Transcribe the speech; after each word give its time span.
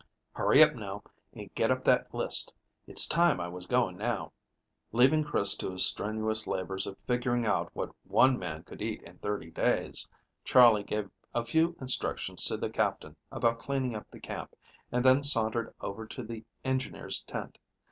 Hurry 0.33 0.63
up, 0.63 0.73
now, 0.73 1.03
and 1.31 1.53
get 1.53 1.69
up 1.69 1.83
that 1.83 2.11
list. 2.11 2.51
It's 2.87 3.05
time 3.05 3.39
I 3.39 3.47
was 3.47 3.67
going 3.67 3.97
now." 3.97 4.33
Leaving 4.91 5.23
Chris 5.23 5.55
to 5.57 5.69
his 5.69 5.85
strenuous 5.85 6.47
labors 6.47 6.87
of 6.87 6.97
figuring 7.05 7.45
out 7.45 7.69
what 7.75 7.93
one 8.05 8.39
man 8.39 8.63
could 8.63 8.81
eat 8.81 9.03
in 9.03 9.19
thirty 9.19 9.51
days, 9.51 10.09
Charley 10.43 10.81
gave 10.81 11.11
a 11.35 11.45
few 11.45 11.75
instructions 11.79 12.43
to 12.45 12.57
the 12.57 12.67
Captain 12.71 13.15
about 13.31 13.59
cleaning 13.59 13.93
up 13.95 14.07
the 14.07 14.19
camp, 14.19 14.55
and 14.91 15.05
then 15.05 15.21
sauntered 15.21 15.71
over 15.81 16.07
to 16.07 16.23
the 16.23 16.43
engineers' 16.65 17.21
tent. 17.21 17.59